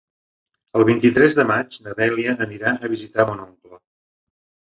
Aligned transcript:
El 0.77 0.83
vint-i-tres 0.87 1.35
de 1.39 1.43
maig 1.51 1.75
na 1.87 1.93
Dèlia 2.01 2.35
anirà 2.47 2.73
a 2.87 2.91
visitar 2.95 3.27
mon 3.33 3.43
oncle. 3.45 3.79